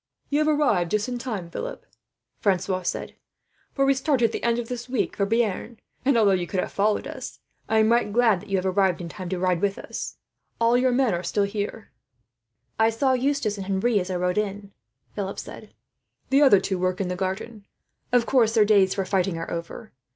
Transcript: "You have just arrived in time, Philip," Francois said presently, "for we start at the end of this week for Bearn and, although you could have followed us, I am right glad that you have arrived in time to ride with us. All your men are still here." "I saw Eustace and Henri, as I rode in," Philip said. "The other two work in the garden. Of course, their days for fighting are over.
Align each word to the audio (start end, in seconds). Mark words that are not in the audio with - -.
"You 0.31 0.39
have 0.43 0.47
just 0.47 0.59
arrived 0.59 1.09
in 1.13 1.19
time, 1.19 1.51
Philip," 1.51 1.85
Francois 2.39 2.81
said 2.81 2.99
presently, 3.09 3.19
"for 3.73 3.85
we 3.85 3.93
start 3.93 4.23
at 4.23 4.31
the 4.31 4.41
end 4.41 4.57
of 4.57 4.67
this 4.67 4.89
week 4.89 5.15
for 5.15 5.27
Bearn 5.27 5.79
and, 6.03 6.17
although 6.17 6.31
you 6.31 6.47
could 6.47 6.59
have 6.59 6.71
followed 6.71 7.05
us, 7.05 7.39
I 7.69 7.77
am 7.77 7.91
right 7.91 8.11
glad 8.11 8.39
that 8.41 8.49
you 8.49 8.57
have 8.57 8.65
arrived 8.65 8.99
in 8.99 9.09
time 9.09 9.29
to 9.29 9.37
ride 9.37 9.61
with 9.61 9.77
us. 9.77 10.17
All 10.59 10.75
your 10.75 10.91
men 10.91 11.13
are 11.13 11.21
still 11.21 11.43
here." 11.43 11.91
"I 12.79 12.89
saw 12.89 13.13
Eustace 13.13 13.59
and 13.59 13.67
Henri, 13.67 13.99
as 13.99 14.09
I 14.09 14.15
rode 14.15 14.39
in," 14.39 14.71
Philip 15.13 15.37
said. 15.37 15.71
"The 16.31 16.41
other 16.41 16.59
two 16.59 16.79
work 16.79 16.99
in 16.99 17.07
the 17.07 17.15
garden. 17.15 17.67
Of 18.11 18.25
course, 18.25 18.55
their 18.55 18.65
days 18.65 18.95
for 18.95 19.05
fighting 19.05 19.37
are 19.37 19.51
over. 19.51 19.91